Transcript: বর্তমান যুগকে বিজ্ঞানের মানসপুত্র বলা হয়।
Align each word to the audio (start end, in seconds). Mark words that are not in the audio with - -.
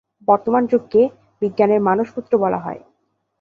বর্তমান 0.27 0.63
যুগকে 0.65 1.01
বিজ্ঞানের 1.41 1.81
মানসপুত্র 1.81 2.31
বলা 2.37 2.59
হয়। 2.59 2.81